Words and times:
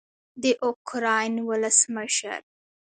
د 0.41 0.43
اوکراین 0.67 1.33
ولسمشر 1.49 2.41